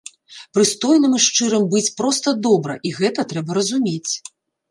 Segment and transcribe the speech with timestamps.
[0.57, 4.11] Прыстойным і шчырым быць проста добра і гэта трэба разумець.